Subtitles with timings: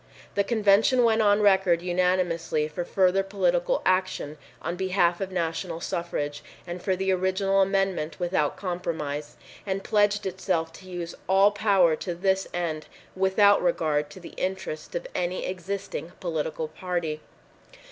[0.33, 6.41] The convention went on record unanimously for further political action on behalf of national suffrage
[6.65, 12.15] and for the original amendment without compromise, and pledged itself to use all power to
[12.15, 17.21] this end without regard to the interests of any existing political party.